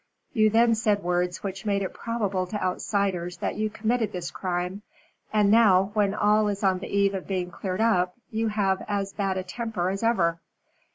You 0.33 0.49
then 0.49 0.73
said 0.73 1.03
words 1.03 1.43
which 1.43 1.63
made 1.63 1.83
it 1.83 1.93
probable 1.93 2.47
to 2.47 2.59
outsiders 2.59 3.37
that 3.37 3.53
you 3.55 3.69
committed 3.69 4.11
this 4.11 4.31
crime. 4.31 4.81
And 5.31 5.51
now, 5.51 5.91
when 5.93 6.15
all 6.15 6.47
is 6.47 6.63
on 6.63 6.79
the 6.79 6.87
eve 6.87 7.13
of 7.13 7.27
being 7.27 7.51
cleared 7.51 7.81
up, 7.81 8.15
you 8.31 8.47
have 8.47 8.83
as 8.87 9.13
bad 9.13 9.37
a 9.37 9.43
temper 9.43 9.91
as 9.91 10.01
ever." 10.01 10.39